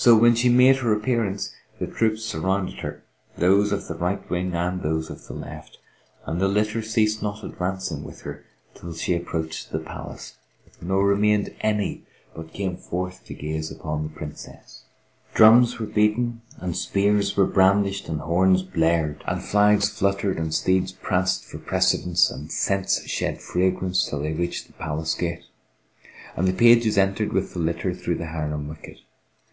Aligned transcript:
So 0.00 0.16
when 0.16 0.34
she 0.34 0.48
made 0.48 0.76
her 0.76 0.94
appearance, 0.94 1.54
the 1.78 1.86
troops 1.86 2.22
surrounded 2.24 2.76
her, 2.78 3.04
these 3.36 3.70
of 3.70 3.86
the 3.86 3.94
right 3.94 4.30
wing 4.30 4.54
and 4.54 4.80
those 4.80 5.10
of 5.10 5.26
the 5.26 5.34
left, 5.34 5.76
and 6.24 6.40
the 6.40 6.48
litter 6.48 6.80
ceased 6.80 7.22
not 7.22 7.44
advancing 7.44 8.02
with 8.02 8.22
her 8.22 8.42
till 8.74 8.94
she 8.94 9.12
approached 9.14 9.70
the 9.72 9.78
palace; 9.78 10.36
nor 10.80 11.06
remained 11.06 11.54
any 11.60 12.06
but 12.34 12.54
came 12.54 12.78
forth 12.78 13.26
to 13.26 13.34
gaze 13.34 13.70
upon 13.70 14.04
the 14.04 14.08
Princess. 14.08 14.84
Drums 15.34 15.78
were 15.78 15.84
beaten 15.84 16.40
and 16.56 16.74
spears 16.74 17.36
were 17.36 17.44
brandished 17.46 18.08
and 18.08 18.20
horns 18.22 18.62
blared 18.62 19.22
and 19.26 19.42
flags 19.42 19.90
fluttered 19.90 20.38
and 20.38 20.54
steeds 20.54 20.92
pranced 20.92 21.44
for 21.44 21.58
precedence 21.58 22.30
and 22.30 22.50
scents 22.50 23.06
shed 23.06 23.42
fragrance 23.42 24.08
till 24.08 24.22
they 24.22 24.32
reached 24.32 24.66
the 24.66 24.72
palace 24.72 25.14
gate 25.14 25.44
and 26.36 26.48
the 26.48 26.54
pages 26.54 26.96
entered 26.96 27.34
with 27.34 27.52
the 27.52 27.58
litter 27.58 27.92
through 27.92 28.16
the 28.16 28.28
Harim 28.28 28.66
wicket. 28.66 29.00